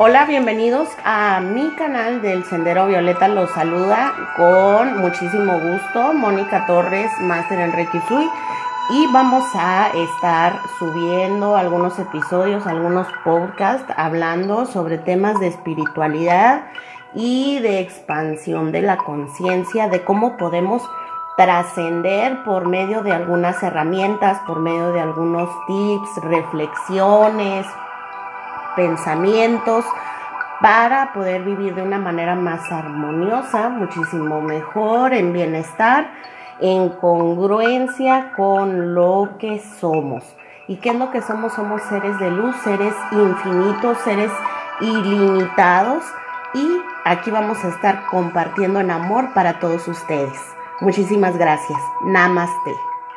[0.00, 3.26] Hola, bienvenidos a mi canal del Sendero Violeta.
[3.26, 7.98] Los saluda con muchísimo gusto Mónica Torres, Máster en Reiki.
[8.90, 16.66] Y vamos a estar subiendo algunos episodios, algunos podcasts hablando sobre temas de espiritualidad
[17.12, 20.88] y de expansión de la conciencia, de cómo podemos
[21.36, 27.66] trascender por medio de algunas herramientas, por medio de algunos tips, reflexiones,
[28.78, 29.84] pensamientos
[30.60, 36.12] para poder vivir de una manera más armoniosa, muchísimo mejor, en bienestar,
[36.60, 40.22] en congruencia con lo que somos.
[40.68, 41.54] ¿Y qué es lo que somos?
[41.54, 44.30] Somos seres de luz, seres infinitos, seres
[44.80, 46.04] ilimitados.
[46.54, 50.38] Y aquí vamos a estar compartiendo en amor para todos ustedes.
[50.80, 51.80] Muchísimas gracias.
[52.04, 52.97] Namaste.